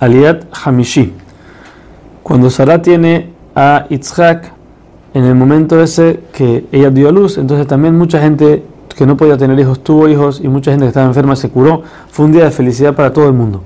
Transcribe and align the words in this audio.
Aliat 0.00 0.44
Hamishi. 0.64 1.12
Cuando 2.22 2.50
Sara 2.50 2.82
tiene 2.82 3.30
a 3.54 3.86
Itzhak, 3.88 4.52
en 5.14 5.24
el 5.24 5.34
momento 5.34 5.80
ese 5.80 6.20
que 6.32 6.66
ella 6.72 6.90
dio 6.90 7.08
a 7.08 7.12
luz, 7.12 7.38
entonces 7.38 7.66
también 7.66 7.96
mucha 7.96 8.20
gente 8.20 8.62
que 8.96 9.06
no 9.06 9.16
podía 9.16 9.36
tener 9.36 9.58
hijos 9.58 9.84
tuvo 9.84 10.08
hijos 10.08 10.40
y 10.42 10.48
mucha 10.48 10.70
gente 10.70 10.84
que 10.84 10.88
estaba 10.88 11.06
enferma 11.06 11.36
se 11.36 11.50
curó. 11.50 11.82
Fue 12.10 12.24
un 12.24 12.32
día 12.32 12.44
de 12.44 12.50
felicidad 12.50 12.94
para 12.94 13.12
todo 13.12 13.26
el 13.26 13.34
mundo. 13.34 13.62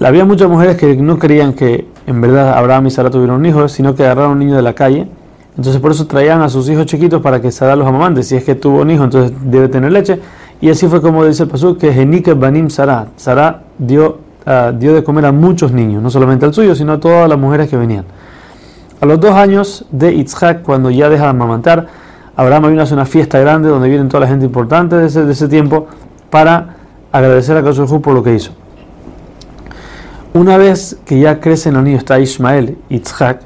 Había 0.00 0.24
muchas 0.24 0.48
mujeres 0.48 0.76
que 0.76 0.96
no 0.96 1.18
creían 1.18 1.52
que 1.52 1.86
en 2.06 2.20
verdad 2.20 2.56
Abraham 2.56 2.86
y 2.86 2.90
Sara 2.90 3.10
tuvieron 3.10 3.44
hijos, 3.44 3.72
sino 3.72 3.94
que 3.94 4.04
agarraron 4.04 4.32
un 4.32 4.38
niño 4.38 4.56
de 4.56 4.62
la 4.62 4.74
calle. 4.74 5.08
Entonces 5.56 5.80
por 5.80 5.90
eso 5.90 6.06
traían 6.06 6.42
a 6.42 6.48
sus 6.48 6.68
hijos 6.68 6.86
chiquitos 6.86 7.20
para 7.20 7.40
que 7.40 7.50
Sara 7.50 7.76
los 7.76 7.86
amamante. 7.86 8.22
Si 8.22 8.36
es 8.36 8.44
que 8.44 8.54
tuvo 8.54 8.80
un 8.82 8.90
hijo, 8.90 9.04
entonces 9.04 9.32
debe 9.44 9.68
tener 9.68 9.92
leche. 9.92 10.20
Y 10.60 10.70
así 10.70 10.86
fue 10.86 11.00
como 11.00 11.24
dice 11.24 11.42
el 11.42 11.48
pasú 11.48 11.76
que 11.76 11.92
Genike 11.92 12.34
Banim 12.34 12.70
Sara. 12.70 13.08
Sara 13.16 13.62
dio, 13.78 14.18
ah, 14.50 14.72
dio 14.72 14.94
de 14.94 15.04
comer 15.04 15.26
a 15.26 15.32
muchos 15.32 15.72
niños, 15.72 16.02
no 16.02 16.10
solamente 16.10 16.44
al 16.44 16.54
suyo, 16.54 16.74
sino 16.74 16.92
a 16.92 17.00
todas 17.00 17.28
las 17.28 17.38
mujeres 17.38 17.68
que 17.68 17.76
venían. 17.76 18.04
A 19.00 19.06
los 19.06 19.20
dos 19.20 19.32
años 19.32 19.86
de 19.90 20.12
Itzhak, 20.12 20.62
cuando 20.62 20.90
ya 20.90 21.08
deja 21.08 21.24
de 21.24 21.30
amamantar, 21.30 21.86
Abraham 22.36 22.68
vino 22.68 22.80
a 22.80 22.84
hacer 22.84 22.96
una 22.96 23.06
fiesta 23.06 23.38
grande 23.38 23.68
donde 23.68 23.88
vienen 23.88 24.08
toda 24.08 24.22
la 24.22 24.28
gente 24.28 24.44
importante 24.44 24.96
de 24.96 25.06
ese, 25.06 25.24
de 25.24 25.32
ese 25.32 25.48
tiempo 25.48 25.86
para 26.28 26.76
agradecer 27.12 27.56
a 27.56 27.60
Hu 27.60 28.00
por 28.00 28.14
lo 28.14 28.22
que 28.22 28.34
hizo. 28.34 28.52
Una 30.32 30.56
vez 30.56 30.98
que 31.04 31.18
ya 31.18 31.40
crecen 31.40 31.74
los 31.74 31.82
niños, 31.82 31.98
está 32.00 32.20
Ismael, 32.20 32.78
Itzhak, 32.88 33.40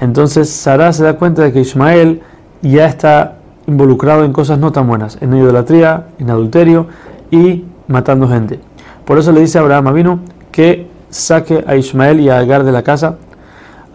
entonces 0.00 0.50
Sara 0.50 0.92
se 0.92 1.04
da 1.04 1.14
cuenta 1.16 1.42
de 1.42 1.52
que 1.52 1.60
Ismael 1.60 2.22
ya 2.60 2.86
está 2.86 3.36
involucrado 3.66 4.24
en 4.24 4.32
cosas 4.32 4.58
no 4.58 4.72
tan 4.72 4.86
buenas, 4.86 5.18
en 5.20 5.34
idolatría, 5.36 6.06
en 6.18 6.30
adulterio 6.30 6.86
y 7.30 7.64
matando 7.88 8.28
gente. 8.28 8.60
Por 9.04 9.18
eso 9.18 9.32
le 9.32 9.40
dice 9.40 9.58
a 9.58 9.62
Abraham 9.62 9.94
vino 9.94 10.20
que 10.50 10.88
saque 11.10 11.64
a 11.66 11.76
Ismael 11.76 12.20
y 12.20 12.28
a 12.28 12.38
Agar 12.38 12.64
de 12.64 12.72
la 12.72 12.82
casa. 12.82 13.16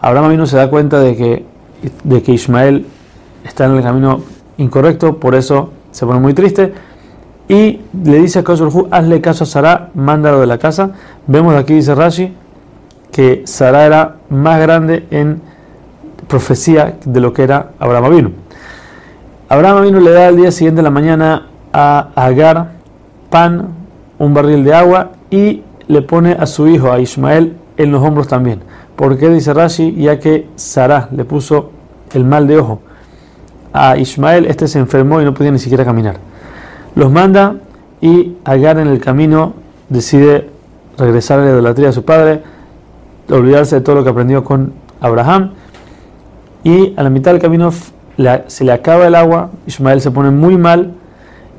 Abraham 0.00 0.30
vino 0.30 0.46
se 0.46 0.56
da 0.56 0.70
cuenta 0.70 1.00
de 1.00 1.16
que, 1.16 1.44
de 2.04 2.22
que 2.22 2.32
Ismael 2.32 2.86
está 3.44 3.64
en 3.66 3.76
el 3.76 3.82
camino 3.82 4.20
incorrecto, 4.58 5.18
por 5.18 5.34
eso 5.34 5.70
se 5.90 6.06
pone 6.06 6.20
muy 6.20 6.34
triste 6.34 6.72
y 7.48 7.80
le 8.04 8.18
dice 8.18 8.40
a 8.40 8.42
Hu, 8.42 8.88
hazle 8.90 9.20
caso 9.22 9.44
a 9.44 9.46
Sara, 9.46 9.90
mándalo 9.94 10.40
de 10.40 10.46
la 10.46 10.58
casa. 10.58 10.90
Vemos 11.26 11.54
aquí, 11.54 11.74
dice 11.74 11.94
Rashi, 11.94 12.34
que 13.10 13.42
Sara 13.46 13.86
era 13.86 14.16
más 14.28 14.60
grande 14.60 15.06
en 15.10 15.40
profecía 16.28 16.98
de 17.04 17.20
lo 17.20 17.32
que 17.32 17.42
era 17.42 17.70
Abraham 17.78 18.04
Avinu. 18.04 18.32
Abraham 19.48 19.78
Avinu 19.78 20.00
le 20.00 20.10
da 20.10 20.28
el 20.28 20.36
día 20.36 20.50
siguiente 20.50 20.80
de 20.80 20.82
la 20.82 20.90
mañana 20.90 21.46
a 21.72 22.10
Agar 22.14 22.72
pan, 23.30 23.68
un 24.18 24.34
barril 24.34 24.64
de 24.64 24.74
agua 24.74 25.12
y 25.30 25.62
le 25.86 26.02
pone 26.02 26.32
a 26.32 26.46
su 26.46 26.68
hijo, 26.68 26.92
a 26.92 27.00
Ismael, 27.00 27.56
en 27.76 27.92
los 27.92 28.02
hombros 28.02 28.28
también. 28.28 28.60
¿Por 28.96 29.16
qué 29.16 29.28
dice 29.28 29.54
Rashi? 29.54 29.94
Ya 29.94 30.18
que 30.18 30.48
Sara 30.56 31.08
le 31.12 31.24
puso 31.24 31.70
el 32.12 32.24
mal 32.24 32.46
de 32.46 32.58
ojo. 32.58 32.80
A 33.72 33.96
Ismael 33.96 34.46
este 34.46 34.66
se 34.66 34.78
enfermó 34.78 35.20
y 35.20 35.24
no 35.24 35.34
podía 35.34 35.50
ni 35.50 35.58
siquiera 35.58 35.84
caminar 35.84 36.16
los 36.98 37.12
manda 37.12 37.54
y 38.00 38.36
Agar 38.44 38.78
en 38.78 38.88
el 38.88 39.00
camino 39.00 39.54
decide 39.88 40.48
regresar 40.96 41.38
a 41.38 41.44
la 41.44 41.50
idolatría 41.50 41.90
a 41.90 41.92
su 41.92 42.04
padre, 42.04 42.42
olvidarse 43.30 43.76
de 43.76 43.82
todo 43.82 43.96
lo 43.96 44.04
que 44.04 44.10
aprendió 44.10 44.42
con 44.42 44.72
Abraham 45.00 45.52
y 46.64 46.94
a 46.96 47.04
la 47.04 47.10
mitad 47.10 47.32
del 47.32 47.40
camino 47.40 47.70
se 48.48 48.64
le 48.64 48.72
acaba 48.72 49.06
el 49.06 49.14
agua, 49.14 49.50
Ismael 49.66 50.00
se 50.00 50.10
pone 50.10 50.30
muy 50.30 50.56
mal 50.56 50.94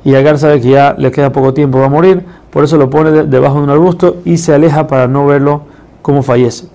y 0.04 0.14
Agar 0.14 0.38
sabe 0.38 0.60
que 0.60 0.68
ya 0.68 0.94
le 0.98 1.10
queda 1.10 1.32
poco 1.32 1.54
tiempo, 1.54 1.78
va 1.78 1.86
a 1.86 1.90
morir, 1.90 2.22
por 2.52 2.64
eso 2.64 2.76
lo 2.76 2.90
pone 2.90 3.10
debajo 3.24 3.58
de 3.58 3.62
un 3.62 3.70
arbusto 3.70 4.16
y 4.24 4.38
se 4.38 4.54
aleja 4.54 4.86
para 4.86 5.06
no 5.08 5.26
verlo 5.26 5.62
como 6.02 6.22
fallece. 6.22 6.66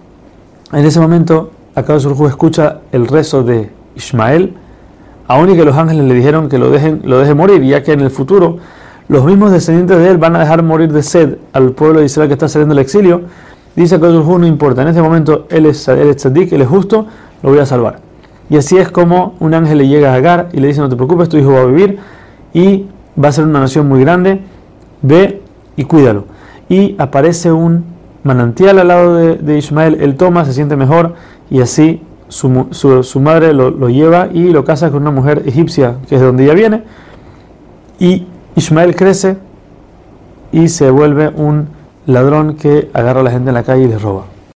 En 0.72 0.86
ese 0.86 1.00
momento, 1.00 1.52
acá 1.76 2.00
Surjú 2.00 2.28
escucha 2.28 2.80
el 2.92 3.08
rezo 3.08 3.44
de 3.44 3.72
Ismael 3.96 4.56
aún 5.28 5.50
y 5.50 5.56
que 5.56 5.66
los 5.66 5.76
ángeles 5.76 6.06
le 6.06 6.14
dijeron 6.14 6.50
que 6.50 6.58
lo 6.58 6.70
dejen, 6.70 7.02
lo 7.04 7.36
morir, 7.36 7.64
ya 7.64 7.84
que 7.84 7.94
en 7.94 8.02
el 8.02 8.12
futuro 8.12 8.58
los 9.08 9.24
mismos 9.26 9.52
descendientes 9.52 9.98
de 9.98 10.10
él 10.10 10.18
van 10.18 10.36
a 10.36 10.40
dejar 10.40 10.64
morir 10.64 10.92
de 10.92 11.04
sed 11.04 11.38
al 11.54 11.72
pueblo 11.72 12.00
de 12.00 12.06
Israel 12.06 12.28
que 12.28 12.34
está 12.34 12.48
saliendo 12.48 12.74
del 12.74 12.84
exilio. 12.84 13.22
Dice 13.76 14.00
que 14.00 14.08
no 14.08 14.48
importa, 14.48 14.82
en 14.82 14.88
este 14.88 15.02
momento 15.02 15.48
él 15.50 15.66
es, 15.66 15.88
él 15.88 16.10
es 16.10 16.18
tzadik, 16.18 16.52
él 16.54 16.62
es 16.62 16.68
justo, 16.68 17.06
lo 17.44 17.50
voy 17.50 17.60
a 17.60 17.66
salvar. 17.66 18.00
Y 18.50 18.58
así 18.58 18.78
es 18.78 18.90
como 18.90 19.36
un 19.40 19.54
ángel 19.54 19.80
le 19.80 19.88
llega 19.88 20.14
a 20.14 20.16
Agar 20.16 20.50
y 20.54 20.60
le 20.60 20.68
dice, 20.68 20.80
no 20.80 20.90
te 20.90 20.96
preocupes, 20.96 21.30
tu 21.30 21.38
hijo 21.38 21.52
va 21.52 21.62
a 21.62 21.66
vivir 21.66 22.00
y 22.54 22.86
va 23.22 23.30
a 23.30 23.32
ser 23.32 23.44
una 23.46 23.60
nación 23.60 23.88
muy 23.88 24.02
grande, 24.02 24.42
ve 25.02 25.42
y 25.78 25.84
cuídalo. 25.84 26.26
Y 26.70 26.96
aparece 26.98 27.52
un 27.52 27.86
manantial 28.24 28.80
al 28.80 28.88
lado 28.88 29.16
de, 29.16 29.58
Ismael, 29.58 29.98
él 30.02 30.16
toma, 30.16 30.46
se 30.46 30.54
siente 30.54 30.76
mejor 30.76 31.14
y 31.50 31.62
así 31.62 32.02
su, 32.28 32.50
madre 33.20 33.54
lo, 33.54 33.90
lleva 33.90 34.30
y 34.34 34.50
lo 34.50 34.66
casa 34.66 34.90
con 34.90 35.04
una 35.04 35.12
mujer 35.12 35.44
egipcia, 35.46 35.98
que 36.10 36.16
es 36.16 36.22
de 36.22 36.28
donde 36.28 36.44
ella 36.44 36.54
viene, 36.54 36.84
y 38.00 38.26
Ismael 38.56 38.96
crece 38.96 39.38
y 40.52 40.70
se 40.70 40.90
vuelve 40.90 41.30
un 41.30 41.68
ladrón 42.08 42.56
que 42.56 42.90
agarra 42.94 43.22
a 43.22 43.24
la 43.24 43.32
gente 43.32 43.50
en 43.50 43.54
la 43.54 43.64
calle 43.64 43.84
y 43.84 43.88
les 43.88 44.02
roba. 44.02 44.35